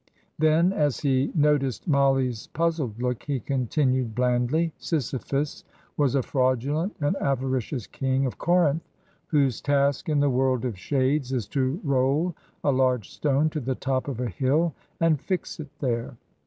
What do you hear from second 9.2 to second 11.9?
whose task in the world of shades is to